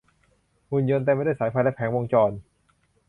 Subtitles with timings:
[0.69, 2.31] หุ่นยนต์เต็มไปด้วยสายไฟและแผงวงจร